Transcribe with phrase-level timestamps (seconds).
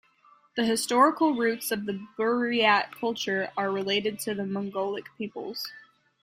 [0.55, 5.71] The historical roots of the Buryat culture are related to the Mongolic peoples.